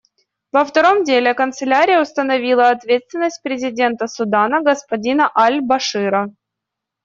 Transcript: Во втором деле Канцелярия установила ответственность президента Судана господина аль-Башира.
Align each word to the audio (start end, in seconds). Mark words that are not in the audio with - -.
Во 0.55 0.61
втором 0.65 1.03
деле 1.03 1.35
Канцелярия 1.35 2.01
установила 2.01 2.71
ответственность 2.71 3.43
президента 3.43 4.07
Судана 4.07 4.63
господина 4.63 5.31
аль-Башира. 5.37 6.31